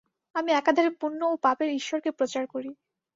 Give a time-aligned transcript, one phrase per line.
[0.35, 2.69] আমি একাধারে পুণ্য ও পাপের ঈশ্বরকে প্রচার করি।